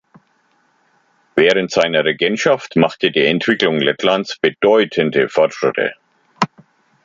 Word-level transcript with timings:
Während 1.35 1.69
seiner 1.69 2.03
Regentschaft 2.03 2.75
machte 2.75 3.11
die 3.11 3.23
Entwicklung 3.23 3.77
Lettlands 3.79 4.35
bedeutende 4.39 5.29
Fortschritte. 5.29 5.93